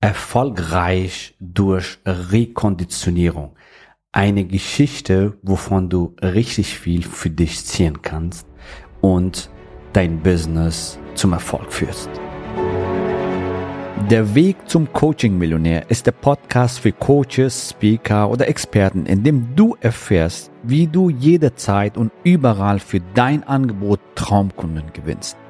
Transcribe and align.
Erfolgreich 0.00 1.34
durch 1.40 1.98
Rekonditionierung. 2.06 3.56
Eine 4.12 4.44
Geschichte, 4.44 5.36
wovon 5.42 5.88
du 5.88 6.14
richtig 6.22 6.78
viel 6.78 7.02
für 7.02 7.30
dich 7.30 7.64
ziehen 7.64 8.00
kannst 8.00 8.46
und 9.00 9.50
dein 9.92 10.20
Business 10.20 11.00
zum 11.14 11.32
Erfolg 11.32 11.72
führst. 11.72 12.08
Der 14.08 14.36
Weg 14.36 14.56
zum 14.68 14.92
Coaching-Millionär 14.92 15.90
ist 15.90 16.06
der 16.06 16.12
Podcast 16.12 16.78
für 16.78 16.92
Coaches, 16.92 17.70
Speaker 17.70 18.30
oder 18.30 18.46
Experten, 18.46 19.04
in 19.04 19.24
dem 19.24 19.56
du 19.56 19.76
erfährst, 19.80 20.52
wie 20.62 20.86
du 20.86 21.10
jederzeit 21.10 21.96
und 21.96 22.12
überall 22.22 22.78
für 22.78 23.00
dein 23.14 23.42
Angebot 23.42 23.98
Traumkunden 24.14 24.92
gewinnst. 24.92 25.36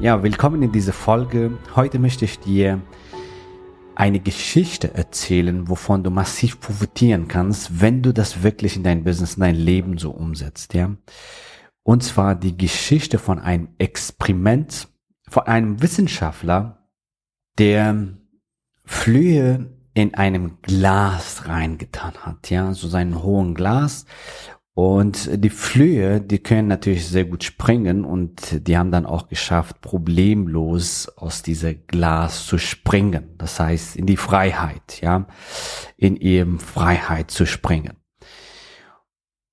Ja, 0.00 0.24
willkommen 0.24 0.60
in 0.62 0.72
dieser 0.72 0.92
Folge. 0.92 1.56
Heute 1.76 2.00
möchte 2.00 2.24
ich 2.24 2.40
dir 2.40 2.82
eine 3.94 4.18
Geschichte 4.18 4.92
erzählen, 4.92 5.68
wovon 5.68 6.02
du 6.02 6.10
massiv 6.10 6.58
profitieren 6.58 7.28
kannst, 7.28 7.80
wenn 7.80 8.02
du 8.02 8.12
das 8.12 8.42
wirklich 8.42 8.76
in 8.76 8.82
dein 8.82 9.04
Business, 9.04 9.34
in 9.34 9.42
dein 9.42 9.54
Leben 9.54 9.96
so 9.98 10.10
umsetzt, 10.10 10.74
ja. 10.74 10.96
Und 11.84 12.02
zwar 12.02 12.34
die 12.34 12.56
Geschichte 12.56 13.18
von 13.18 13.38
einem 13.38 13.68
Experiment, 13.78 14.88
von 15.28 15.44
einem 15.44 15.80
Wissenschaftler, 15.80 16.88
der 17.58 18.08
Flühe 18.84 19.70
in 19.94 20.14
einem 20.14 20.58
Glas 20.60 21.46
reingetan 21.46 22.14
hat, 22.20 22.50
ja, 22.50 22.74
so 22.74 22.88
seinen 22.88 23.22
hohen 23.22 23.54
Glas 23.54 24.06
und 24.74 25.30
die 25.32 25.50
Flöhe, 25.50 26.20
die 26.20 26.40
können 26.40 26.66
natürlich 26.66 27.06
sehr 27.06 27.24
gut 27.24 27.44
springen 27.44 28.04
und 28.04 28.66
die 28.66 28.76
haben 28.76 28.90
dann 28.90 29.06
auch 29.06 29.28
geschafft, 29.28 29.80
problemlos 29.80 31.08
aus 31.16 31.42
dieser 31.42 31.74
Glas 31.74 32.44
zu 32.44 32.58
springen. 32.58 33.36
Das 33.38 33.60
heißt, 33.60 33.94
in 33.94 34.06
die 34.06 34.16
Freiheit, 34.16 35.00
ja, 35.00 35.26
in 35.96 36.16
ihrem 36.16 36.58
Freiheit 36.58 37.30
zu 37.30 37.46
springen. 37.46 37.98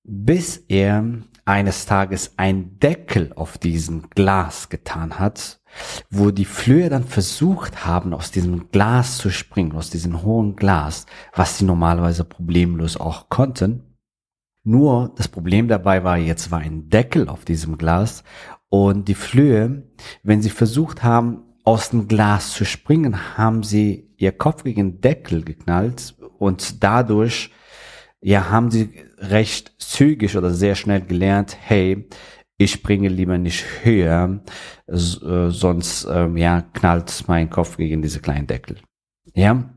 Bis 0.02 0.56
er 0.56 1.04
eines 1.44 1.86
Tages 1.86 2.32
ein 2.36 2.80
Deckel 2.80 3.32
auf 3.36 3.58
diesem 3.58 4.10
Glas 4.10 4.70
getan 4.70 5.20
hat, 5.20 5.60
wo 6.10 6.32
die 6.32 6.44
Flöhe 6.44 6.88
dann 6.88 7.04
versucht 7.04 7.84
haben, 7.84 8.12
aus 8.12 8.32
diesem 8.32 8.70
Glas 8.72 9.18
zu 9.18 9.30
springen, 9.30 9.76
aus 9.76 9.90
diesem 9.90 10.22
hohen 10.22 10.56
Glas, 10.56 11.06
was 11.32 11.58
sie 11.58 11.64
normalerweise 11.64 12.24
problemlos 12.24 12.96
auch 12.96 13.28
konnten. 13.28 13.91
Nur 14.64 15.12
das 15.16 15.28
Problem 15.28 15.66
dabei 15.66 16.04
war, 16.04 16.16
jetzt 16.16 16.50
war 16.50 16.60
ein 16.60 16.88
Deckel 16.88 17.28
auf 17.28 17.44
diesem 17.44 17.78
Glas 17.78 18.22
und 18.68 19.08
die 19.08 19.14
Flöhe, 19.14 19.82
wenn 20.22 20.40
sie 20.40 20.50
versucht 20.50 21.02
haben, 21.02 21.42
aus 21.64 21.90
dem 21.90 22.08
Glas 22.08 22.52
zu 22.52 22.64
springen, 22.64 23.36
haben 23.36 23.62
sie 23.62 24.08
ihr 24.16 24.32
Kopf 24.32 24.64
gegen 24.64 24.92
den 24.92 25.00
Deckel 25.00 25.42
geknallt 25.42 26.14
und 26.38 26.82
dadurch 26.82 27.50
ja 28.20 28.50
haben 28.50 28.70
sie 28.70 28.90
recht 29.18 29.74
zügig 29.78 30.36
oder 30.36 30.50
sehr 30.50 30.74
schnell 30.74 31.02
gelernt, 31.02 31.56
hey, 31.60 32.08
ich 32.56 32.72
springe 32.72 33.08
lieber 33.08 33.38
nicht 33.38 33.64
höher, 33.82 34.42
äh, 34.86 34.96
sonst 34.96 36.06
ähm, 36.10 36.36
ja 36.36 36.62
knallt 36.62 37.24
mein 37.26 37.50
Kopf 37.50 37.76
gegen 37.76 38.02
diese 38.02 38.20
kleinen 38.20 38.46
Deckel. 38.46 38.78
Ja, 39.34 39.70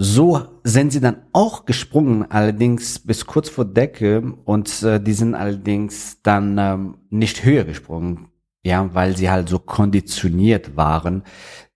so 0.00 0.60
sind 0.62 0.92
sie 0.92 1.00
dann 1.00 1.22
auch 1.32 1.64
gesprungen, 1.64 2.30
allerdings 2.30 3.00
bis 3.00 3.26
kurz 3.26 3.48
vor 3.48 3.64
Decke 3.64 4.22
und 4.44 4.84
äh, 4.84 5.00
die 5.00 5.12
sind 5.12 5.34
allerdings 5.34 6.22
dann 6.22 6.56
ähm, 6.56 6.98
nicht 7.10 7.44
höher 7.44 7.64
gesprungen, 7.64 8.28
ja, 8.62 8.94
weil 8.94 9.16
sie 9.16 9.28
halt 9.28 9.48
so 9.48 9.58
konditioniert 9.58 10.76
waren. 10.76 11.24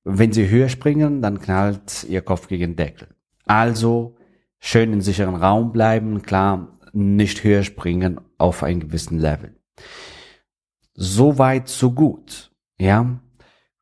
Wenn 0.04 0.32
sie 0.32 0.48
höher 0.48 0.68
springen, 0.68 1.20
dann 1.20 1.40
knallt 1.40 2.04
ihr 2.08 2.22
Kopf 2.22 2.46
gegen 2.46 2.76
Deckel. 2.76 3.08
Also 3.44 4.14
schön 4.60 4.92
in 4.92 5.00
sicheren 5.00 5.34
Raum 5.34 5.72
bleiben, 5.72 6.22
klar, 6.22 6.78
nicht 6.92 7.42
höher 7.42 7.64
springen 7.64 8.20
auf 8.38 8.62
einen 8.62 8.78
gewissen 8.78 9.18
Level. 9.18 9.56
So 10.94 11.38
weit, 11.38 11.66
so 11.66 11.90
gut, 11.90 12.52
ja. 12.78 13.20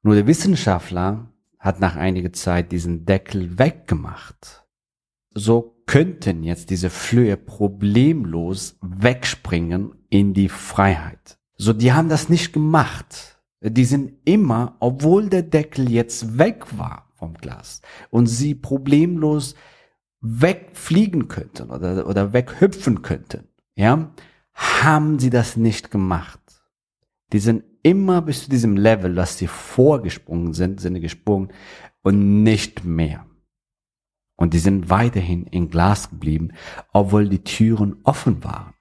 Nur 0.03 0.15
der 0.15 0.27
Wissenschaftler 0.27 1.30
hat 1.61 1.79
nach 1.79 1.95
einiger 1.95 2.33
Zeit 2.33 2.73
diesen 2.73 3.05
Deckel 3.05 3.59
weggemacht. 3.59 4.65
So 5.33 5.77
könnten 5.87 6.43
jetzt 6.43 6.71
diese 6.71 6.91
Flöhe 6.91 7.37
problemlos 7.37 8.79
wegspringen 8.81 9.93
in 10.09 10.35
die 10.35 10.49
Freiheit. 10.49 11.39
So, 11.57 11.73
die 11.73 11.93
haben 11.93 12.09
das 12.09 12.29
nicht 12.29 12.53
gemacht. 12.53 13.39
Die 13.61 13.85
sind 13.85 14.13
immer, 14.25 14.77
obwohl 14.81 15.29
der 15.29 15.43
Deckel 15.43 15.91
jetzt 15.91 16.39
weg 16.39 16.65
war 16.79 17.13
vom 17.15 17.35
Glas 17.35 17.83
und 18.09 18.27
sie 18.27 18.55
problemlos 18.55 19.55
wegfliegen 20.23 21.29
könnten 21.29 21.71
oder, 21.71 22.07
oder 22.07 22.33
weghüpfen 22.33 23.03
könnten, 23.03 23.49
ja, 23.75 24.11
haben 24.55 25.19
sie 25.19 25.31
das 25.31 25.57
nicht 25.57 25.91
gemacht. 25.91 26.41
Die 27.33 27.39
sind 27.39 27.65
immer 27.83 28.23
bis 28.23 28.45
zu 28.45 28.51
diesem 28.51 28.77
Level, 28.77 29.15
dass 29.15 29.39
sie 29.39 29.47
vorgesprungen 29.47 30.55
sind, 30.55 30.81
sind 30.81 31.01
gesprungen 31.01 31.49
und 32.03 32.43
nicht 32.43 32.85
mehr. 32.85 33.27
Und 34.37 34.55
die 34.55 34.59
sind 34.59 34.89
weiterhin 34.89 35.47
in 35.47 35.69
Glas 35.69 36.09
geblieben, 36.11 36.53
obwohl 36.93 37.29
die 37.29 37.45
Türen 37.45 37.97
offen 38.05 38.43
waren, 38.43 38.73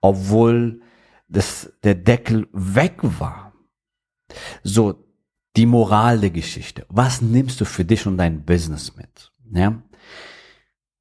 obwohl 0.00 0.80
das, 1.28 1.72
der 1.82 1.94
Deckel 1.94 2.48
weg 2.52 2.98
war. 3.02 3.52
So, 4.62 5.04
die 5.56 5.66
Moral 5.66 6.20
der 6.20 6.30
Geschichte. 6.30 6.86
Was 6.88 7.20
nimmst 7.20 7.60
du 7.60 7.66
für 7.66 7.84
dich 7.84 8.06
und 8.06 8.16
dein 8.16 8.44
Business 8.44 8.96
mit? 8.96 9.32
Ja? 9.52 9.82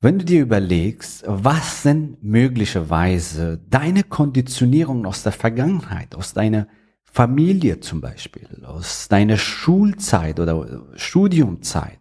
Wenn 0.01 0.19
du 0.19 0.25
dir 0.25 0.41
überlegst, 0.41 1.23
was 1.27 1.83
sind 1.83 2.23
möglicherweise 2.23 3.59
deine 3.69 4.03
Konditionierungen 4.03 5.05
aus 5.05 5.23
der 5.23 5.31
Vergangenheit, 5.31 6.15
aus 6.15 6.33
deiner 6.33 6.67
Familie 7.11 7.81
zum 7.81 7.99
Beispiel, 7.99 8.47
aus 8.65 9.07
deiner 9.09 9.37
Schulzeit 9.37 10.39
oder 10.39 10.85
Studiumzeit, 10.95 11.99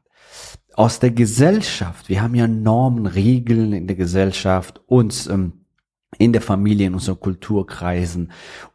aus 0.74 1.00
der 1.00 1.10
Gesellschaft. 1.10 2.08
Wir 2.08 2.22
haben 2.22 2.36
ja 2.36 2.46
Normen, 2.46 3.06
Regeln 3.06 3.72
in 3.72 3.86
der 3.88 3.96
Gesellschaft, 3.96 4.80
uns 4.86 5.26
ähm, 5.26 5.64
in 6.18 6.32
der 6.32 6.42
Familie, 6.42 6.86
in 6.86 6.94
unseren 6.94 7.18
Kulturkreisen 7.18 8.30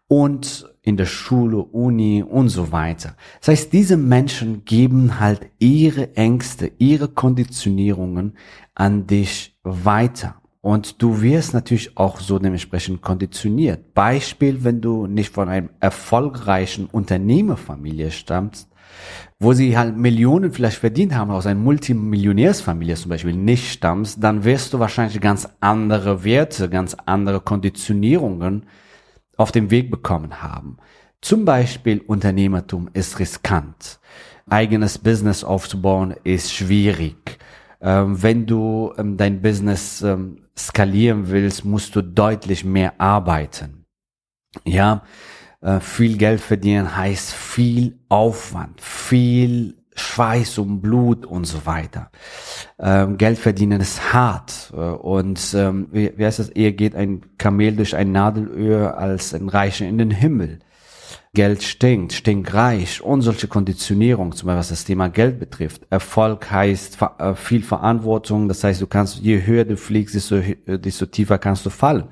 und 0.07 0.69
in 0.81 0.97
der 0.97 1.05
Schule, 1.05 1.57
Uni 1.57 2.21
und 2.21 2.49
so 2.49 2.71
weiter. 2.71 3.15
Das 3.39 3.49
heißt, 3.49 3.73
diese 3.73 3.97
Menschen 3.97 4.65
geben 4.65 5.19
halt 5.19 5.49
ihre 5.57 6.15
Ängste, 6.15 6.71
ihre 6.77 7.07
Konditionierungen 7.07 8.37
an 8.75 9.07
dich 9.07 9.57
weiter. 9.63 10.41
Und 10.65 11.03
du 11.03 11.21
wirst 11.21 11.53
natürlich 11.53 11.95
auch 11.95 12.19
so 12.19 12.39
dementsprechend 12.39 13.03
konditioniert. 13.03 13.93
Beispiel, 13.93 14.63
wenn 14.63 14.81
du 14.81 15.05
nicht 15.05 15.31
von 15.31 15.47
einem 15.47 15.69
erfolgreichen 15.79 16.87
Unternehmerfamilie 16.87 18.09
stammst, 18.09 18.67
wo 19.37 19.53
sie 19.53 19.77
halt 19.77 19.95
Millionen 19.95 20.51
vielleicht 20.51 20.79
verdient 20.79 21.13
haben, 21.13 21.29
aus 21.29 21.45
einer 21.45 21.59
Multimillionärsfamilie 21.59 22.95
zum 22.95 23.09
Beispiel 23.09 23.35
nicht 23.35 23.73
stammst, 23.73 24.23
dann 24.23 24.43
wirst 24.43 24.73
du 24.73 24.79
wahrscheinlich 24.79 25.21
ganz 25.21 25.47
andere 25.59 26.23
Werte, 26.23 26.67
ganz 26.67 26.97
andere 27.05 27.41
Konditionierungen 27.41 28.65
auf 29.37 29.51
dem 29.51 29.69
Weg 29.69 29.91
bekommen 29.91 30.41
haben. 30.41 30.77
Zum 31.21 31.45
Beispiel 31.45 32.01
Unternehmertum 32.07 32.89
ist 32.91 33.19
riskant. 33.19 33.99
Eigenes 34.49 34.97
Business 34.97 35.43
aufzubauen 35.43 36.15
ist 36.23 36.51
schwierig. 36.51 37.37
Ähm, 37.81 38.23
wenn 38.23 38.47
du 38.47 38.93
ähm, 38.97 39.15
dein 39.15 39.43
Business 39.43 40.01
ähm, 40.01 40.39
skalieren 40.57 41.29
willst, 41.29 41.65
musst 41.65 41.95
du 41.95 42.01
deutlich 42.01 42.63
mehr 42.63 42.99
arbeiten. 42.99 43.85
Ja, 44.63 45.03
äh, 45.61 45.79
viel 45.79 46.17
Geld 46.17 46.39
verdienen 46.39 46.95
heißt 46.95 47.33
viel 47.33 47.99
Aufwand, 48.09 48.79
viel 48.81 49.75
Schweiß 49.95 50.57
und 50.59 50.81
Blut 50.81 51.25
und 51.25 51.45
so 51.45 51.65
weiter. 51.65 52.11
Ähm, 52.79 53.17
Geld 53.17 53.37
verdienen 53.37 53.81
ist 53.81 54.13
hart 54.13 54.71
äh, 54.73 54.77
und 54.77 55.53
ähm, 55.53 55.87
wie, 55.91 56.11
wie 56.17 56.25
heißt 56.25 56.39
das? 56.39 56.49
Eher 56.49 56.73
geht 56.73 56.95
ein 56.95 57.37
Kamel 57.37 57.75
durch 57.75 57.95
ein 57.95 58.11
Nadelöhr 58.11 58.97
als 58.97 59.33
ein 59.33 59.49
Reicher 59.49 59.87
in 59.87 59.97
den 59.97 60.11
Himmel. 60.11 60.59
Geld 61.35 61.61
stinkt, 61.61 62.13
stinkreich 62.13 63.03
und 63.03 63.21
solche 63.21 63.47
Konditionierung, 63.47 64.31
zum 64.31 64.47
Beispiel 64.47 64.59
was 64.59 64.69
das 64.69 64.85
Thema 64.85 65.09
Geld 65.09 65.39
betrifft. 65.39 65.83
Erfolg 65.91 66.49
heißt 66.49 66.97
äh, 67.19 67.35
viel 67.35 67.61
Verantwortung, 67.61 68.47
das 68.47 68.63
heißt, 68.63 68.81
du 68.81 68.87
kannst, 68.87 69.19
je 69.19 69.45
höher 69.45 69.65
du 69.65 69.77
fliegst, 69.77 70.15
desto, 70.15 70.39
desto 70.65 71.05
tiefer 71.05 71.37
kannst 71.37 71.63
du 71.67 71.69
fallen. 71.69 72.05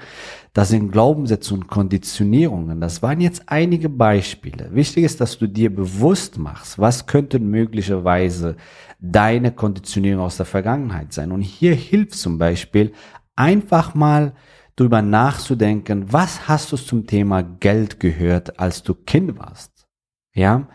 Das 0.54 0.70
sind 0.70 0.92
Glaubenssätze 0.92 1.56
und 1.56 1.68
Konditionierungen. 1.68 2.80
Das 2.80 3.02
waren 3.02 3.20
jetzt 3.20 3.44
einige 3.48 3.90
Beispiele. 3.90 4.70
Wichtig 4.72 5.04
ist, 5.04 5.20
dass 5.20 5.40
du 5.40 5.48
dir 5.48 5.74
bewusst 5.74 6.38
machst, 6.38 6.78
was 6.78 7.08
könnten 7.08 7.50
möglicherweise 7.50 8.58
deine 9.00 9.52
Konditionierung 9.52 10.24
aus 10.24 10.38
der 10.38 10.46
Vergangenheit 10.46 11.12
sein. 11.12 11.32
Und 11.32 11.42
hier 11.42 11.74
hilft 11.74 12.14
zum 12.14 12.38
Beispiel 12.38 12.92
einfach 13.36 13.96
mal 13.96 14.34
drüber 14.76 15.02
nachzudenken, 15.02 16.12
was 16.12 16.48
hast 16.48 16.72
du 16.72 16.78
zum 16.78 17.08
Thema 17.08 17.42
Geld 17.42 18.00
gehört, 18.00 18.60
als 18.60 18.84
du 18.84 18.94
Kind 18.94 19.38
warst? 19.38 19.88
Ja? 20.34 20.68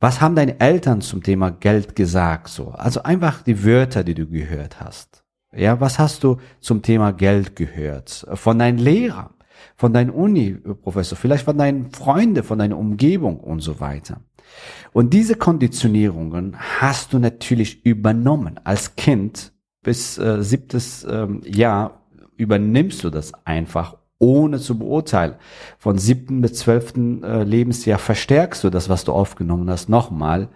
Was 0.00 0.20
haben 0.20 0.36
deine 0.36 0.60
Eltern 0.60 1.00
zum 1.00 1.22
Thema 1.22 1.50
Geld 1.50 1.96
gesagt, 1.96 2.48
so? 2.48 2.70
Also 2.70 3.02
einfach 3.02 3.42
die 3.42 3.64
Wörter, 3.64 4.04
die 4.04 4.14
du 4.14 4.26
gehört 4.26 4.80
hast. 4.80 5.24
Ja, 5.56 5.80
was 5.80 5.98
hast 5.98 6.24
du 6.24 6.38
zum 6.60 6.82
Thema 6.82 7.12
Geld 7.12 7.56
gehört? 7.56 8.26
Von 8.34 8.58
deinen 8.58 8.78
Lehrern, 8.78 9.30
von 9.76 9.92
deinem 9.92 10.12
Uni-Professor, 10.12 11.16
vielleicht 11.16 11.44
von 11.44 11.56
deinen 11.56 11.90
Freunden, 11.92 12.42
von 12.42 12.58
deiner 12.58 12.76
Umgebung 12.76 13.38
und 13.38 13.60
so 13.60 13.80
weiter. 13.80 14.20
Und 14.92 15.14
diese 15.14 15.36
Konditionierungen 15.36 16.56
hast 16.80 17.12
du 17.12 17.18
natürlich 17.18 17.84
übernommen 17.86 18.60
als 18.64 18.96
Kind 18.96 19.52
bis 19.82 20.18
äh, 20.18 20.42
siebtes 20.42 21.06
ähm, 21.08 21.40
Jahr 21.44 22.03
übernimmst 22.36 23.04
du 23.04 23.10
das 23.10 23.32
einfach 23.44 23.96
ohne 24.18 24.58
zu 24.58 24.78
beurteilen. 24.78 25.34
Von 25.78 25.98
siebten 25.98 26.40
bis 26.40 26.54
zwölften 26.54 27.22
äh, 27.22 27.44
Lebensjahr 27.44 27.98
verstärkst 27.98 28.64
du 28.64 28.70
das, 28.70 28.88
was 28.88 29.04
du 29.04 29.12
aufgenommen 29.12 29.68
hast, 29.68 29.88
nochmal. 29.88 30.48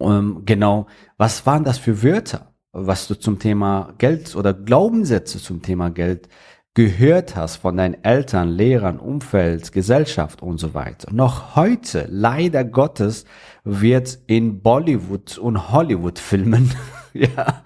Ähm, 0.00 0.42
genau, 0.44 0.86
was 1.16 1.46
waren 1.46 1.64
das 1.64 1.78
für 1.78 2.02
Wörter, 2.02 2.52
was 2.72 3.08
du 3.08 3.14
zum 3.14 3.38
Thema 3.38 3.94
Geld 3.98 4.36
oder 4.36 4.52
Glaubenssätze 4.52 5.38
zum 5.38 5.62
Thema 5.62 5.90
Geld 5.90 6.28
gehört 6.74 7.34
hast 7.34 7.56
von 7.56 7.76
deinen 7.76 8.04
Eltern, 8.04 8.50
Lehrern, 8.50 9.00
Umfeld, 9.00 9.72
Gesellschaft 9.72 10.42
und 10.42 10.58
so 10.58 10.74
weiter. 10.74 11.12
Noch 11.12 11.56
heute, 11.56 12.06
leider 12.08 12.62
Gottes, 12.62 13.24
wird 13.64 14.18
in 14.28 14.60
Bollywood 14.62 15.38
und 15.38 15.72
Hollywood 15.72 16.20
Filmen, 16.20 16.70
ja, 17.12 17.62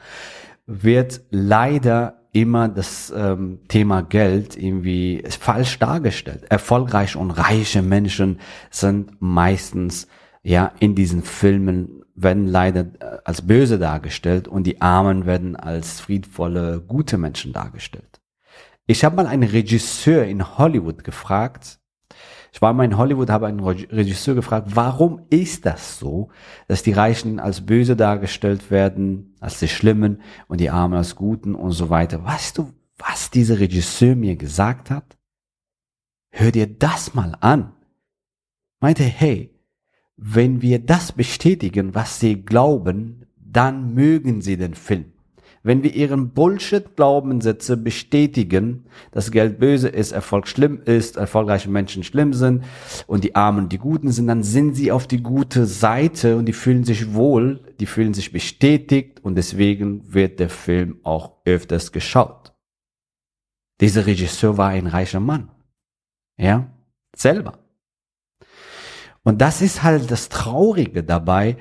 wird 0.66 1.20
leider 1.30 2.21
immer 2.32 2.69
das 2.69 3.12
ähm, 3.14 3.61
Thema 3.69 4.02
Geld 4.02 4.56
irgendwie 4.56 5.23
falsch 5.29 5.79
dargestellt. 5.79 6.44
Erfolgreiche 6.49 7.19
und 7.19 7.31
reiche 7.31 7.82
Menschen 7.82 8.40
sind 8.70 9.20
meistens 9.20 10.08
ja 10.43 10.73
in 10.81 10.94
diesen 10.94 11.23
Filmen 11.23 12.02
werden 12.14 12.46
leider 12.46 12.81
äh, 12.81 13.19
als 13.25 13.46
böse 13.46 13.79
dargestellt 13.79 14.49
und 14.49 14.67
die 14.67 14.81
Armen 14.81 15.26
werden 15.26 15.56
als 15.56 16.00
friedvolle, 16.00 16.81
gute 16.81 17.19
Menschen 17.19 17.52
dargestellt. 17.52 18.20
Ich 18.87 19.05
habe 19.05 19.17
mal 19.17 19.26
einen 19.26 19.49
Regisseur 19.49 20.25
in 20.25 20.58
Hollywood 20.58 21.05
gefragt, 21.05 21.78
ich 22.52 22.60
war 22.60 22.75
mal 22.75 22.84
in 22.84 22.99
Hollywood, 22.99 23.31
habe 23.31 23.46
einen 23.46 23.60
Regisseur 23.60 24.34
gefragt, 24.34 24.69
warum 24.75 25.22
ist 25.31 25.64
das 25.64 25.99
so, 25.99 26.28
dass 26.69 26.82
die 26.82 26.93
Reichen 26.93 27.40
als 27.40 27.64
böse 27.64 27.96
dargestellt 27.96 28.70
werden, 28.70 29.34
als 29.40 29.58
die 29.58 29.69
Schlimmen 29.69 30.20
und 30.49 30.60
die 30.60 30.69
Armen 30.69 30.94
als 30.94 31.16
Guten 31.16 31.54
und 31.54 31.72
so 31.72 31.88
weiter. 31.88 32.22
Weißt 32.25 32.58
du, 32.58 32.70
was 32.99 33.31
dieser 33.31 33.58
Regisseur 33.58 34.14
mir 34.16 34.37
gesagt 34.37 34.90
hat? 34.90 35.16
Hör 36.31 36.52
dir 36.52 36.66
das 36.66 37.14
mal 37.14 37.34
an. 37.40 37.72
Meinte, 38.81 39.04
hey, 39.04 39.58
wenn 40.16 40.60
wir 40.60 40.78
das 40.78 41.12
bestätigen, 41.12 41.94
was 41.94 42.20
sie 42.20 42.44
glauben, 42.44 43.26
dann 43.37 43.94
mögen 43.94 44.43
sie 44.43 44.58
den 44.58 44.75
Film. 44.75 45.12
Wenn 45.64 45.85
wir 45.85 45.94
ihren 45.94 46.31
Bullshit-Glaubenssätze 46.31 47.76
bestätigen, 47.76 48.87
dass 49.12 49.31
Geld 49.31 49.61
böse 49.61 49.88
ist, 49.88 50.11
Erfolg 50.11 50.49
schlimm 50.49 50.82
ist, 50.85 51.17
erfolgreiche 51.17 51.70
Menschen 51.70 52.03
schlimm 52.03 52.32
sind 52.32 52.64
und 53.06 53.23
die 53.23 53.37
Armen 53.37 53.69
die 53.69 53.79
Guten 53.79 54.11
sind, 54.11 54.26
dann 54.26 54.43
sind 54.43 54.75
sie 54.75 54.91
auf 54.91 55.06
die 55.06 55.23
gute 55.23 55.67
Seite 55.67 56.37
und 56.37 56.47
die 56.47 56.53
fühlen 56.53 56.82
sich 56.82 57.14
wohl, 57.14 57.61
die 57.79 57.87
fühlen 57.87 58.12
sich 58.12 58.32
bestätigt 58.32 59.20
und 59.23 59.37
deswegen 59.37 60.12
wird 60.12 60.41
der 60.41 60.50
Film 60.50 60.99
auch 61.05 61.37
öfters 61.44 61.93
geschaut. 61.93 62.53
Dieser 63.81 64.06
Regisseur 64.06 64.59
war 64.59 64.70
ein 64.70 64.88
reicher 64.88 65.20
Mann. 65.20 65.49
Ja, 66.37 66.73
selber. 67.14 67.59
Und 69.25 69.41
das 69.41 69.62
ist 69.62 69.85
halt 69.85 70.11
das 70.11 70.29
Traurige 70.29 71.05
dabei, 71.05 71.56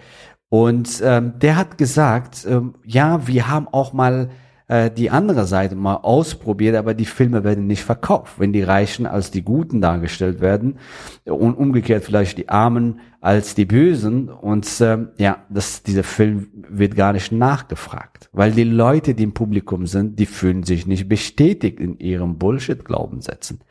und 0.52 1.02
ähm, 1.02 1.40
der 1.40 1.56
hat 1.56 1.78
gesagt, 1.78 2.46
ähm, 2.46 2.76
ja, 2.84 3.26
wir 3.26 3.48
haben 3.48 3.70
auch 3.70 3.94
mal 3.94 4.28
äh, 4.68 4.92
die 4.92 5.10
andere 5.10 5.46
Seite 5.46 5.78
mal 5.78 5.96
ausprobiert, 5.96 6.76
aber 6.76 6.94
die 6.94 7.06
Filme 7.06 7.46
werden 7.46 7.68
nicht 7.68 7.86
verkauft, 7.86 8.34
wenn 8.38 8.52
die 8.52 8.62
Reichen 8.62 9.06
als 9.06 9.32
die 9.32 9.44
Guten 9.44 9.80
dargestellt 9.80 10.42
werden 10.42 10.78
und 11.24 11.54
umgekehrt 11.54 12.04
vielleicht 12.04 12.38
die 12.38 12.50
Armen 12.50 13.00
als 13.22 13.56
die 13.56 13.64
Bösen. 13.64 14.28
Und 14.28 14.68
ähm, 14.82 15.12
ja, 15.18 15.38
das, 15.50 15.84
dieser 15.84 16.04
Film 16.04 16.50
wird 16.54 16.98
gar 16.98 17.14
nicht 17.14 17.32
nachgefragt, 17.32 18.30
weil 18.34 18.52
die 18.52 18.66
Leute, 18.66 19.14
die 19.14 19.24
im 19.24 19.34
Publikum 19.34 19.88
sind, 19.88 20.20
die 20.20 20.26
fühlen 20.26 20.64
sich 20.64 20.86
nicht 20.86 21.08
bestätigt 21.08 21.80
in 21.80 21.98
ihrem 21.98 22.38
Bullshit-Glaubenssätzen. 22.38 23.62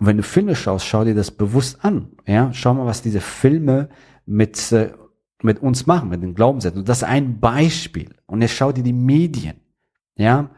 Wenn 0.00 0.16
du 0.16 0.24
Filme 0.24 0.56
schaust, 0.56 0.84
schau 0.84 1.04
dir 1.04 1.14
das 1.14 1.30
bewusst 1.30 1.84
an. 1.84 2.08
Ja, 2.26 2.52
schau 2.52 2.74
mal, 2.74 2.86
was 2.86 3.02
diese 3.02 3.20
Filme 3.20 3.88
mit 4.26 4.72
äh, 4.72 4.90
mit 5.42 5.60
uns 5.60 5.86
machen, 5.86 6.08
mit 6.08 6.22
den 6.22 6.34
Glaubenssätzen. 6.34 6.80
Und 6.80 6.88
das 6.88 6.98
ist 6.98 7.04
ein 7.04 7.40
Beispiel. 7.40 8.14
Und 8.26 8.42
jetzt 8.42 8.54
schau 8.54 8.72
dir 8.72 8.82
die 8.82 8.92
Medien. 8.92 9.60
Ja. 10.16 10.50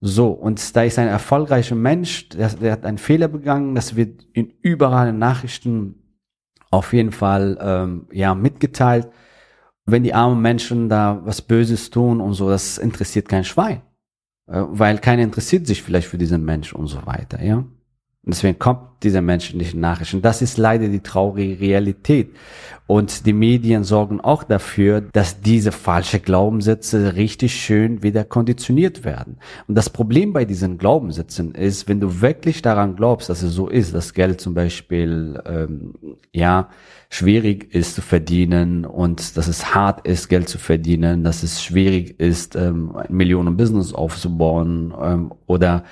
So, 0.00 0.30
und 0.30 0.76
da 0.76 0.82
ist 0.82 0.98
ein 0.98 1.08
erfolgreicher 1.08 1.74
Mensch, 1.74 2.28
der, 2.28 2.48
der 2.50 2.72
hat 2.72 2.84
einen 2.84 2.98
Fehler 2.98 3.28
begangen, 3.28 3.74
das 3.74 3.96
wird 3.96 4.26
in 4.32 4.52
überall 4.60 5.08
in 5.08 5.18
Nachrichten 5.18 6.02
auf 6.70 6.92
jeden 6.92 7.12
Fall 7.12 7.58
ähm, 7.60 8.06
ja 8.12 8.34
mitgeteilt. 8.34 9.08
Wenn 9.86 10.02
die 10.02 10.14
armen 10.14 10.42
Menschen 10.42 10.88
da 10.88 11.20
was 11.24 11.42
Böses 11.42 11.90
tun 11.90 12.20
und 12.20 12.34
so, 12.34 12.48
das 12.48 12.76
interessiert 12.76 13.28
kein 13.28 13.44
Schwein. 13.44 13.82
Äh, 14.46 14.62
weil 14.68 14.98
keiner 14.98 15.22
interessiert 15.22 15.66
sich 15.66 15.82
vielleicht 15.82 16.08
für 16.08 16.18
diesen 16.18 16.44
Mensch 16.44 16.72
und 16.72 16.88
so 16.88 17.06
weiter, 17.06 17.42
ja. 17.42 17.64
Und 18.26 18.34
deswegen 18.34 18.58
kommt 18.58 18.80
dieser 19.04 19.22
Mensch 19.22 19.54
nicht 19.54 19.74
in 19.74 19.80
Nachrichten. 19.80 20.20
Das 20.20 20.42
ist 20.42 20.58
leider 20.58 20.88
die 20.88 21.00
traurige 21.00 21.60
Realität. 21.60 22.30
Und 22.88 23.26
die 23.26 23.32
Medien 23.32 23.82
sorgen 23.82 24.20
auch 24.20 24.44
dafür, 24.44 25.00
dass 25.00 25.40
diese 25.40 25.72
falsche 25.72 26.20
Glaubenssätze 26.20 27.16
richtig 27.16 27.54
schön 27.54 28.02
wieder 28.02 28.24
konditioniert 28.24 29.04
werden. 29.04 29.38
Und 29.66 29.76
das 29.76 29.90
Problem 29.90 30.32
bei 30.32 30.44
diesen 30.44 30.78
Glaubenssätzen 30.78 31.54
ist, 31.54 31.88
wenn 31.88 32.00
du 32.00 32.20
wirklich 32.20 32.62
daran 32.62 32.94
glaubst, 32.94 33.28
dass 33.28 33.42
es 33.42 33.52
so 33.52 33.68
ist, 33.68 33.94
dass 33.94 34.14
Geld 34.14 34.40
zum 34.40 34.54
Beispiel 34.54 35.40
ähm, 35.46 35.94
ja 36.32 36.68
schwierig 37.08 37.72
ist 37.74 37.94
zu 37.94 38.02
verdienen 38.02 38.84
und 38.84 39.36
dass 39.36 39.48
es 39.48 39.74
hart 39.74 40.06
ist, 40.06 40.28
Geld 40.28 40.48
zu 40.48 40.58
verdienen, 40.58 41.24
dass 41.24 41.42
es 41.42 41.62
schwierig 41.62 42.18
ist, 42.20 42.56
ähm, 42.56 42.94
ein 42.96 43.14
Millionen-Business 43.14 43.94
aufzubauen 43.94 44.92
ähm, 45.00 45.32
oder 45.46 45.84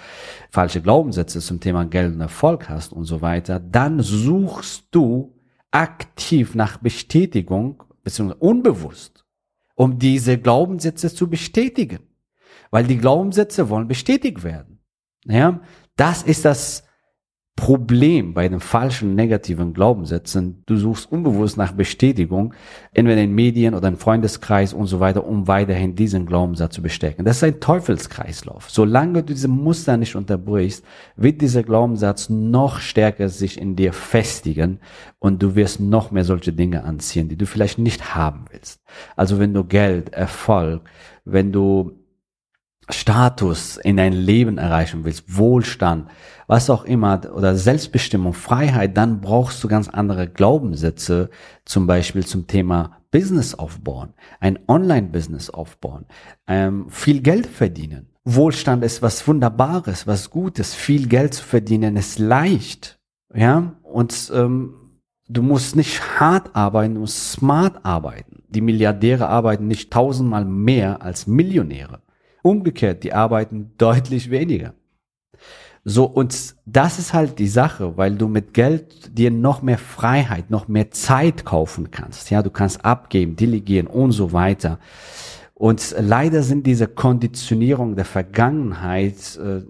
falsche 0.50 0.80
Glaubenssätze 0.80 1.40
zum 1.40 1.60
Thema 1.60 1.84
Geld 1.84 2.14
und 2.14 2.20
Erfolg 2.24 2.68
hast 2.68 2.92
und 2.92 3.04
so 3.04 3.22
weiter, 3.22 3.60
dann 3.60 4.00
suchst 4.00 4.88
du 4.90 5.34
aktiv 5.70 6.54
nach 6.54 6.78
Bestätigung, 6.78 7.82
beziehungsweise 8.02 8.40
unbewusst, 8.40 9.24
um 9.74 9.98
diese 9.98 10.38
Glaubenssätze 10.38 11.12
zu 11.14 11.28
bestätigen. 11.28 12.00
Weil 12.70 12.84
die 12.84 12.98
Glaubenssätze 12.98 13.68
wollen 13.68 13.88
bestätigt 13.88 14.42
werden. 14.42 14.80
Ja, 15.24 15.60
das 15.96 16.22
ist 16.22 16.44
das 16.44 16.83
Problem 17.56 18.34
bei 18.34 18.48
den 18.48 18.58
falschen 18.58 19.14
negativen 19.14 19.74
Glaubenssätzen, 19.74 20.64
du 20.66 20.76
suchst 20.76 21.10
unbewusst 21.10 21.56
nach 21.56 21.70
Bestätigung, 21.70 22.52
entweder 22.92 23.22
in 23.22 23.32
Medien 23.32 23.74
oder 23.74 23.86
im 23.86 23.96
Freundeskreis 23.96 24.74
und 24.74 24.86
so 24.86 24.98
weiter, 24.98 25.24
um 25.24 25.46
weiterhin 25.46 25.94
diesen 25.94 26.26
Glaubenssatz 26.26 26.74
zu 26.74 26.82
bestärken. 26.82 27.24
Das 27.24 27.36
ist 27.36 27.44
ein 27.44 27.60
Teufelskreislauf. 27.60 28.70
Solange 28.70 29.22
du 29.22 29.32
diese 29.32 29.46
Muster 29.46 29.96
nicht 29.96 30.16
unterbrichst, 30.16 30.84
wird 31.14 31.40
dieser 31.40 31.62
Glaubenssatz 31.62 32.28
noch 32.28 32.80
stärker 32.80 33.28
sich 33.28 33.60
in 33.60 33.76
dir 33.76 33.92
festigen 33.92 34.80
und 35.20 35.40
du 35.40 35.54
wirst 35.54 35.78
noch 35.78 36.10
mehr 36.10 36.24
solche 36.24 36.52
Dinge 36.52 36.82
anziehen, 36.82 37.28
die 37.28 37.36
du 37.36 37.46
vielleicht 37.46 37.78
nicht 37.78 38.16
haben 38.16 38.46
willst. 38.50 38.82
Also 39.14 39.38
wenn 39.38 39.54
du 39.54 39.62
Geld, 39.62 40.12
Erfolg, 40.12 40.82
wenn 41.24 41.52
du 41.52 42.03
Status 42.88 43.76
in 43.76 43.96
dein 43.96 44.12
Leben 44.12 44.58
erreichen 44.58 45.04
willst, 45.04 45.36
Wohlstand, 45.36 46.08
was 46.46 46.68
auch 46.68 46.84
immer, 46.84 47.20
oder 47.34 47.56
Selbstbestimmung, 47.56 48.34
Freiheit, 48.34 48.96
dann 48.96 49.20
brauchst 49.20 49.62
du 49.64 49.68
ganz 49.68 49.88
andere 49.88 50.28
Glaubenssätze, 50.28 51.30
zum 51.64 51.86
Beispiel 51.86 52.26
zum 52.26 52.46
Thema 52.46 52.98
Business 53.10 53.54
aufbauen, 53.54 54.12
ein 54.40 54.58
Online-Business 54.68 55.50
aufbauen, 55.50 56.06
ähm, 56.46 56.86
viel 56.90 57.22
Geld 57.22 57.46
verdienen. 57.46 58.08
Wohlstand 58.24 58.84
ist 58.84 59.02
was 59.02 59.26
Wunderbares, 59.26 60.06
was 60.06 60.30
Gutes, 60.30 60.74
viel 60.74 61.08
Geld 61.08 61.34
zu 61.34 61.44
verdienen 61.44 61.96
ist 61.96 62.18
leicht, 62.18 62.98
ja, 63.34 63.74
und 63.82 64.32
ähm, 64.34 64.74
du 65.28 65.42
musst 65.42 65.76
nicht 65.76 66.20
hart 66.20 66.54
arbeiten, 66.54 66.94
du 66.94 67.00
musst 67.00 67.32
smart 67.32 67.84
arbeiten. 67.84 68.42
Die 68.48 68.60
Milliardäre 68.60 69.28
arbeiten 69.28 69.66
nicht 69.66 69.92
tausendmal 69.92 70.44
mehr 70.44 71.02
als 71.02 71.26
Millionäre. 71.26 72.03
Umgekehrt, 72.44 73.04
die 73.04 73.14
arbeiten 73.14 73.72
deutlich 73.78 74.30
weniger. 74.30 74.74
So, 75.82 76.04
und 76.04 76.54
das 76.66 76.98
ist 76.98 77.14
halt 77.14 77.38
die 77.38 77.48
Sache, 77.48 77.96
weil 77.96 78.16
du 78.16 78.28
mit 78.28 78.52
Geld 78.52 79.16
dir 79.18 79.30
noch 79.30 79.62
mehr 79.62 79.78
Freiheit, 79.78 80.50
noch 80.50 80.68
mehr 80.68 80.90
Zeit 80.90 81.46
kaufen 81.46 81.90
kannst. 81.90 82.30
Ja, 82.30 82.42
du 82.42 82.50
kannst 82.50 82.84
abgeben, 82.84 83.36
delegieren 83.36 83.86
und 83.86 84.12
so 84.12 84.32
weiter. 84.32 84.78
Und 85.54 85.94
leider 85.98 86.42
sind 86.42 86.66
diese 86.66 86.86
Konditionierung 86.86 87.96
der 87.96 88.04
Vergangenheit 88.04 89.38
äh, 89.42 89.62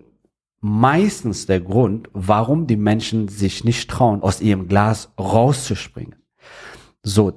meistens 0.60 1.46
der 1.46 1.60
Grund, 1.60 2.08
warum 2.12 2.66
die 2.66 2.76
Menschen 2.76 3.28
sich 3.28 3.62
nicht 3.62 3.88
trauen, 3.88 4.20
aus 4.20 4.40
ihrem 4.40 4.66
Glas 4.66 5.12
rauszuspringen. 5.16 6.16
So, 7.04 7.34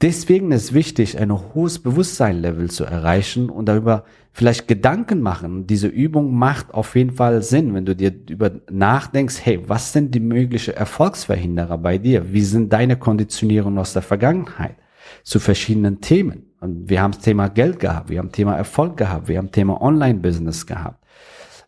deswegen 0.00 0.52
ist 0.52 0.74
wichtig, 0.74 1.18
ein 1.18 1.32
hohes 1.32 1.78
Bewusstseinlevel 1.78 2.70
zu 2.70 2.84
erreichen 2.84 3.50
und 3.50 3.66
darüber 3.66 4.04
vielleicht 4.32 4.68
Gedanken 4.68 5.20
machen. 5.20 5.66
Diese 5.66 5.88
Übung 5.88 6.34
macht 6.34 6.72
auf 6.72 6.94
jeden 6.96 7.12
Fall 7.12 7.42
Sinn, 7.42 7.74
wenn 7.74 7.84
du 7.84 7.96
dir 7.96 8.12
über 8.28 8.52
nachdenkst, 8.70 9.40
hey, 9.42 9.68
was 9.68 9.92
sind 9.92 10.14
die 10.14 10.20
möglichen 10.20 10.74
Erfolgsverhinderer 10.74 11.78
bei 11.78 11.98
dir? 11.98 12.32
Wie 12.32 12.42
sind 12.42 12.72
deine 12.72 12.96
Konditionierungen 12.96 13.78
aus 13.78 13.92
der 13.92 14.02
Vergangenheit 14.02 14.76
zu 15.24 15.40
verschiedenen 15.40 16.00
Themen? 16.00 16.46
Und 16.60 16.88
wir 16.88 17.02
haben 17.02 17.12
das 17.12 17.22
Thema 17.22 17.48
Geld 17.48 17.80
gehabt, 17.80 18.10
wir 18.10 18.18
haben 18.18 18.32
Thema 18.32 18.56
Erfolg 18.56 18.96
gehabt, 18.96 19.28
wir 19.28 19.38
haben 19.38 19.50
Thema 19.50 19.80
Online-Business 19.80 20.66
gehabt. 20.66 21.04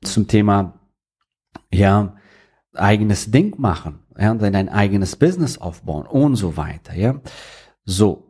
Zum 0.02 0.28
Thema 0.28 0.78
ja, 1.72 2.14
eigenes 2.74 3.30
Ding 3.30 3.54
machen, 3.58 4.00
ja, 4.18 4.34
dann 4.34 4.54
ein 4.54 4.68
eigenes 4.68 5.16
Business 5.16 5.58
aufbauen 5.58 6.06
und 6.06 6.36
so 6.36 6.56
weiter, 6.56 6.94
ja. 6.94 7.20
So. 7.84 8.28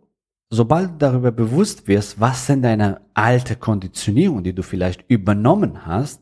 Sobald 0.51 0.91
du 0.91 0.97
darüber 0.99 1.33
bewusst 1.33 1.89
wirst, 1.89 2.21
was 2.21 2.47
sind 2.47 2.63
deine 2.63 3.01
alte 3.15 3.57
Konditionierungen, 3.57 4.45
die 4.45 4.55
du 4.55 4.63
vielleicht 4.63 5.03
übernommen 5.09 5.87
hast, 5.87 6.21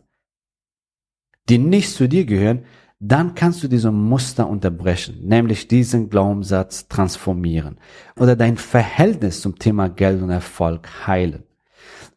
die 1.49 1.59
nicht 1.59 1.91
zu 1.91 2.09
dir 2.09 2.25
gehören, 2.25 2.65
dann 3.01 3.35
kannst 3.35 3.63
du 3.65 3.69
diese 3.69 3.91
Muster 3.91 4.49
unterbrechen, 4.49 5.27
nämlich 5.27 5.67
diesen 5.67 6.11
Glaubenssatz 6.11 6.87
transformieren 6.87 7.79
oder 8.17 8.37
dein 8.37 8.57
Verhältnis 8.57 9.41
zum 9.41 9.59
Thema 9.59 9.89
Geld 9.89 10.23
und 10.23 10.31
Erfolg 10.31 10.89
heilen. 11.07 11.43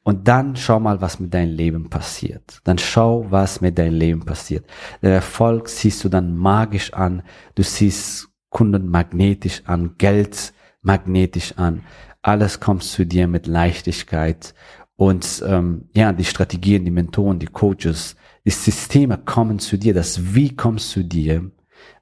Und 0.03 0.27
dann 0.27 0.57
schau 0.57 0.81
mal, 0.81 0.99
was 1.01 1.21
mit 1.21 1.33
deinem 1.33 1.55
Leben 1.55 1.89
passiert. 1.89 2.59
Dann 2.65 2.77
schau, 2.77 3.25
was 3.29 3.61
mit 3.61 3.77
deinem 3.77 3.95
Leben 3.95 4.25
passiert. 4.25 4.65
Der 5.01 5.13
Erfolg 5.13 5.69
siehst 5.69 6.03
du 6.03 6.09
dann 6.09 6.35
magisch 6.35 6.93
an. 6.93 7.23
Du 7.55 7.63
siehst 7.63 8.27
Kunden 8.49 8.89
magnetisch 8.89 9.63
an, 9.65 9.95
Geld 9.97 10.53
magnetisch 10.83 11.53
an. 11.57 11.83
Alles 12.21 12.59
kommt 12.59 12.83
zu 12.83 13.05
dir 13.05 13.27
mit 13.27 13.47
Leichtigkeit. 13.47 14.53
Und 14.95 15.43
ähm, 15.47 15.89
ja, 15.95 16.13
die 16.13 16.25
Strategien, 16.25 16.85
die 16.85 16.91
Mentoren, 16.91 17.39
die 17.39 17.47
Coaches, 17.47 18.15
die 18.45 18.51
Systeme 18.51 19.17
kommen 19.17 19.59
zu 19.59 19.77
dir. 19.77 19.93
Das 19.93 20.35
Wie 20.35 20.55
kommt 20.55 20.81
zu 20.81 21.03
dir, 21.03 21.51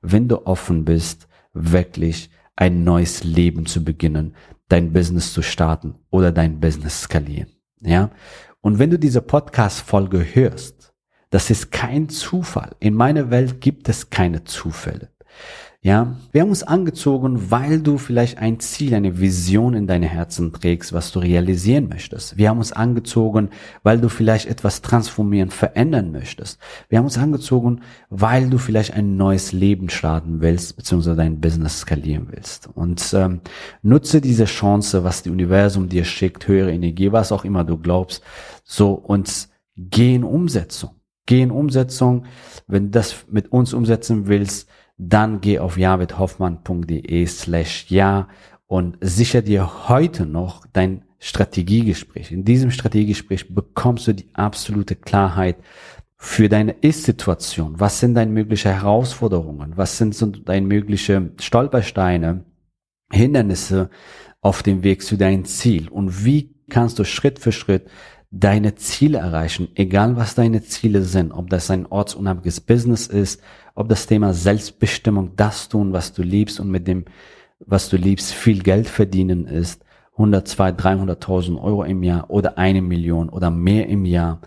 wenn 0.01 0.27
du 0.27 0.45
offen 0.45 0.83
bist, 0.85 1.27
wirklich 1.53 2.29
ein 2.55 2.83
neues 2.83 3.23
Leben 3.23 3.65
zu 3.65 3.83
beginnen, 3.83 4.35
dein 4.67 4.93
Business 4.93 5.33
zu 5.33 5.41
starten 5.41 5.95
oder 6.09 6.31
dein 6.31 6.59
Business 6.59 7.01
skalieren. 7.01 7.49
Ja. 7.81 8.11
Und 8.61 8.79
wenn 8.79 8.91
du 8.91 8.99
diese 8.99 9.21
Podcast-Folge 9.21 10.19
hörst, 10.33 10.93
das 11.29 11.49
ist 11.49 11.71
kein 11.71 12.09
Zufall. 12.09 12.75
In 12.79 12.93
meiner 12.93 13.31
Welt 13.31 13.61
gibt 13.61 13.89
es 13.89 14.09
keine 14.09 14.43
Zufälle. 14.43 15.09
Ja, 15.83 16.15
wir 16.31 16.41
haben 16.41 16.49
uns 16.49 16.61
angezogen, 16.61 17.49
weil 17.49 17.81
du 17.81 17.97
vielleicht 17.97 18.37
ein 18.37 18.59
Ziel, 18.59 18.93
eine 18.93 19.19
Vision 19.19 19.73
in 19.73 19.87
deine 19.87 20.05
Herzen 20.05 20.53
trägst, 20.53 20.93
was 20.93 21.11
du 21.11 21.17
realisieren 21.17 21.89
möchtest. 21.89 22.37
Wir 22.37 22.49
haben 22.49 22.59
uns 22.59 22.71
angezogen, 22.71 23.49
weil 23.81 23.99
du 23.99 24.07
vielleicht 24.07 24.45
etwas 24.45 24.83
transformieren, 24.83 25.49
verändern 25.49 26.11
möchtest. 26.11 26.59
Wir 26.87 26.99
haben 26.99 27.05
uns 27.05 27.17
angezogen, 27.17 27.81
weil 28.11 28.47
du 28.51 28.59
vielleicht 28.59 28.93
ein 28.93 29.17
neues 29.17 29.53
Leben 29.53 29.89
starten 29.89 30.39
willst, 30.39 30.75
beziehungsweise 30.75 31.15
dein 31.15 31.41
Business 31.41 31.79
skalieren 31.79 32.27
willst. 32.29 32.69
Und 32.71 33.11
ähm, 33.15 33.41
nutze 33.81 34.21
diese 34.21 34.45
Chance, 34.45 35.03
was 35.03 35.23
die 35.23 35.31
Universum 35.31 35.89
dir 35.89 36.03
schickt, 36.05 36.47
höhere 36.47 36.71
Energie, 36.71 37.11
was 37.11 37.31
auch 37.31 37.43
immer 37.43 37.63
du 37.63 37.79
glaubst, 37.79 38.21
so 38.63 38.91
und 38.91 39.49
geh 39.75 40.13
in 40.13 40.23
Umsetzung. 40.23 40.91
Geh 41.25 41.41
in 41.41 41.49
Umsetzung. 41.49 42.25
Wenn 42.67 42.85
du 42.85 42.89
das 42.91 43.25
mit 43.31 43.51
uns 43.51 43.73
umsetzen 43.73 44.27
willst, 44.27 44.69
dann 45.03 45.41
geh 45.41 45.57
auf 45.57 45.77
javidhoffmann.de 45.77 47.25
slash 47.25 47.87
ja 47.89 48.27
und 48.67 48.97
sicher 49.01 49.41
dir 49.41 49.89
heute 49.89 50.27
noch 50.27 50.65
dein 50.71 51.03
Strategiegespräch. 51.17 52.31
In 52.31 52.45
diesem 52.45 52.69
Strategiegespräch 52.69 53.53
bekommst 53.53 54.07
du 54.07 54.13
die 54.13 54.29
absolute 54.33 54.95
Klarheit 54.95 55.57
für 56.17 56.49
deine 56.49 56.73
Ist-Situation. 56.73 57.79
Was 57.79 57.99
sind 57.99 58.13
deine 58.13 58.31
mögliche 58.31 58.69
Herausforderungen? 58.69 59.73
Was 59.75 59.97
sind 59.97 60.13
so 60.13 60.27
deine 60.27 60.67
mögliche 60.67 61.31
Stolpersteine, 61.39 62.45
Hindernisse 63.11 63.89
auf 64.39 64.61
dem 64.61 64.83
Weg 64.83 65.01
zu 65.01 65.17
deinem 65.17 65.45
Ziel? 65.45 65.89
Und 65.89 66.25
wie 66.25 66.53
kannst 66.69 66.99
du 66.99 67.05
Schritt 67.05 67.39
für 67.39 67.51
Schritt 67.51 67.87
deine 68.31 68.75
Ziele 68.75 69.17
erreichen, 69.17 69.67
egal 69.75 70.15
was 70.15 70.35
deine 70.35 70.63
Ziele 70.63 71.03
sind, 71.03 71.33
ob 71.33 71.49
das 71.49 71.69
ein 71.69 71.85
ortsunabhängiges 71.85 72.61
Business 72.61 73.07
ist, 73.07 73.41
ob 73.75 73.89
das 73.89 74.07
Thema 74.07 74.33
Selbstbestimmung, 74.33 75.35
das 75.35 75.67
tun, 75.67 75.91
was 75.91 76.13
du 76.13 76.23
liebst 76.23 76.59
und 76.61 76.71
mit 76.71 76.87
dem, 76.87 77.05
was 77.59 77.89
du 77.89 77.97
liebst, 77.97 78.31
viel 78.31 78.63
Geld 78.63 78.87
verdienen 78.87 79.45
ist, 79.45 79.83
100, 80.13 80.47
200, 80.47 81.23
300.000 81.23 81.61
Euro 81.61 81.83
im 81.83 82.03
Jahr 82.03 82.29
oder 82.29 82.57
eine 82.57 82.81
Million 82.81 83.29
oder 83.29 83.51
mehr 83.51 83.87
im 83.87 84.05
Jahr. 84.05 84.41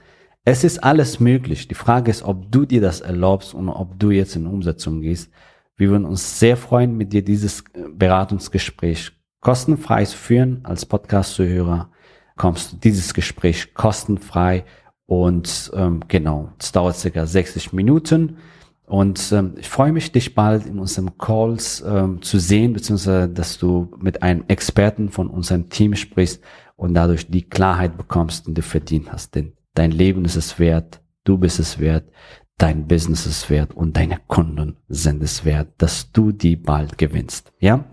Es 0.47 0.65
ist 0.65 0.83
alles 0.83 1.21
möglich. 1.21 1.69
Die 1.69 1.75
Frage 1.75 2.11
ist, 2.11 2.23
ob 2.23 2.51
du 2.51 2.67
dir 2.67 2.81
das 2.81 3.01
erlaubst 3.01 3.55
und 3.55 3.69
ob 3.69 3.99
du 3.99 4.11
jetzt 4.11 4.37
in 4.37 4.47
Umsetzung 4.47 5.01
gehst. 5.01 5.31
Wir 5.77 5.91
würden 5.91 6.05
uns 6.05 6.39
sehr 6.39 6.57
freuen, 6.57 6.97
mit 6.97 7.13
dir 7.13 7.25
dieses 7.25 7.61
äh, 7.73 7.89
Beratungsgespräch 7.93 9.13
kostenfrei 9.41 10.05
zu 10.05 10.17
führen. 10.17 10.61
Als 10.65 10.87
Podcast-Zuhörer 10.87 11.91
kommst 12.37 12.73
du 12.73 12.77
dieses 12.77 13.15
Gespräch 13.15 13.75
kostenfrei 13.75 14.65
und 15.07 15.71
ähm, 15.75 16.01
genau, 16.09 16.51
es 16.59 16.73
dauert 16.73 16.97
circa 16.97 17.27
60 17.27 17.73
Minuten. 17.73 18.39
Und 18.87 19.33
ähm, 19.33 19.55
ich 19.59 19.69
freue 19.69 19.93
mich, 19.93 20.13
dich 20.13 20.35
bald 20.35 20.67
in 20.67 20.79
unserem 20.79 21.17
Calls 21.17 21.83
ähm, 21.87 22.21
zu 22.21 22.39
sehen, 22.39 22.75
beziehungsweise 22.75 23.29
dass 23.29 23.59
du 23.59 23.91
mit 23.99 24.23
einem 24.23 24.45
Experten 24.49 25.09
von 25.09 25.29
unserem 25.29 25.71
Team 25.71 25.95
sprichst 25.95 26.43
und 26.77 26.95
dadurch 26.95 27.31
die 27.31 27.49
Klarheit 27.49 27.97
bekommst, 27.97 28.47
die 28.47 28.55
du 28.55 28.63
verdient 28.63 29.11
hast. 29.11 29.35
Denn 29.35 29.55
dein 29.75 29.91
Leben 29.91 30.25
ist 30.25 30.37
es 30.37 30.59
wert, 30.59 31.01
du 31.25 31.39
bist 31.39 31.59
es 31.61 31.79
wert, 31.79 32.11
dein 32.59 32.87
Business 32.87 33.27
ist 33.27 33.49
wert 33.49 33.75
und 33.75 33.97
deine 33.97 34.19
Kunden 34.27 34.77
sind 34.89 35.23
es 35.23 35.45
wert, 35.45 35.69
dass 35.79 36.13
du 36.13 36.31
die 36.33 36.57
bald 36.57 36.99
gewinnst. 36.99 37.53
Ja? 37.59 37.85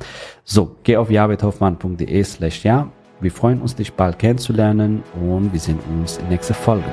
So, 0.44 0.76
geh 0.84 0.98
auf 0.98 1.10
jabethoffmann.de 1.10 2.24
slash 2.24 2.64
ja. 2.66 2.92
Wir 3.22 3.32
freuen 3.32 3.62
uns, 3.62 3.76
dich 3.76 3.94
bald 3.94 4.18
kennenzulernen 4.18 5.04
und 5.14 5.54
wir 5.54 5.60
sehen 5.60 5.80
uns 5.90 6.18
in 6.18 6.30
nächster 6.30 6.56
Folge. 6.56 6.86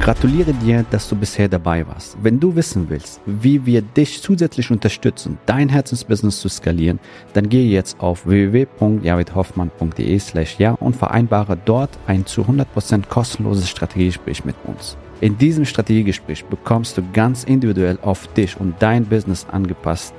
Gratuliere 0.00 0.52
dir, 0.52 0.84
dass 0.90 1.08
du 1.08 1.16
bisher 1.16 1.48
dabei 1.48 1.84
warst. 1.86 2.16
Wenn 2.22 2.38
du 2.38 2.54
wissen 2.54 2.90
willst, 2.90 3.20
wie 3.24 3.64
wir 3.66 3.82
dich 3.82 4.22
zusätzlich 4.22 4.70
unterstützen, 4.70 5.38
dein 5.46 5.68
Herzensbusiness 5.68 6.40
zu 6.40 6.48
skalieren, 6.48 7.00
dann 7.32 7.48
gehe 7.48 7.68
jetzt 7.70 7.98
auf 7.98 8.26
www.javidhoffmann.de 8.26 10.18
slash 10.18 10.58
ja 10.58 10.72
und 10.72 10.94
vereinbare 10.94 11.58
dort 11.64 11.90
ein 12.06 12.26
zu 12.26 12.42
100% 12.42 13.06
kostenloses 13.08 13.68
Strategiegespräch 13.70 14.44
mit 14.44 14.56
uns. 14.64 14.96
In 15.20 15.38
diesem 15.38 15.64
Strategiegespräch 15.64 16.44
bekommst 16.44 16.98
du 16.98 17.02
ganz 17.12 17.44
individuell 17.44 17.98
auf 18.02 18.26
dich 18.34 18.60
und 18.60 18.74
dein 18.80 19.06
Business 19.06 19.46
angepasst 19.50 20.14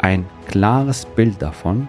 ein 0.00 0.26
klares 0.48 1.06
Bild 1.06 1.40
davon, 1.40 1.88